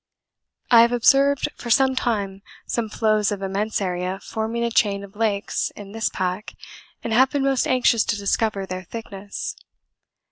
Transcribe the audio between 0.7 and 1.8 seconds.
I have observed for